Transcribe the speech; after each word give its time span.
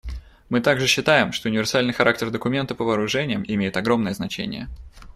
Мы 0.49 0.61
также 0.61 0.87
считаем, 0.87 1.31
что 1.31 1.47
универсальный 1.47 1.93
характер 1.93 2.31
документа 2.31 2.73
по 2.73 2.83
вооружениям 2.83 3.43
имеет 3.47 3.77
огромное 3.77 4.15
значение. 4.15 4.67